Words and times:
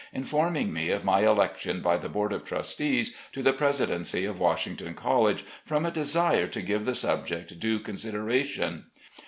informing 0.13 0.73
me 0.73 0.89
of 0.89 1.05
my 1.05 1.19
election 1.19 1.79
by 1.79 1.95
the 1.95 2.09
board 2.09 2.33
of 2.33 2.43
trustees 2.43 3.15
to 3.31 3.43
the 3.43 3.53
presidency 3.53 4.25
of 4.25 4.39
Washington 4.39 4.95
College, 4.95 5.43
from 5.63 5.85
a 5.85 5.91
desire 5.91 6.47
to 6.47 6.63
give 6.63 6.85
the 6.85 6.95
subject 6.95 7.59
due 7.59 7.77
consideration. 7.77 8.85